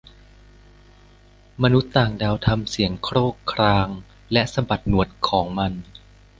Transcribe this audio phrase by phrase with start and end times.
[1.63, 3.87] มนุษย์ต่างดาวทำเสียงโครกคราง
[4.33, 5.73] และสะบัดหนวดของมัน